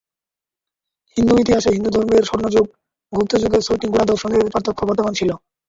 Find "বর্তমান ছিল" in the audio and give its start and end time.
4.89-5.29